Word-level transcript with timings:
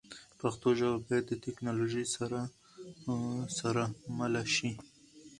پښتو 0.39 0.69
ژبه 0.79 0.97
باید 1.05 1.25
د 1.27 1.31
ټکنالوژۍ 1.43 2.05
سره 3.65 3.81
مله 4.17 4.43
شي. 4.55 4.71